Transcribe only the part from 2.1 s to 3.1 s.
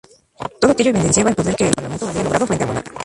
logrado frente al monarca.